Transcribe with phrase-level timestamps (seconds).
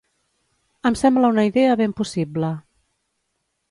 [0.91, 2.53] Em sembla una idea ben possible.